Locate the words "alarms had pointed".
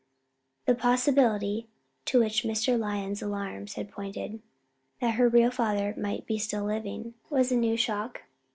3.21-4.41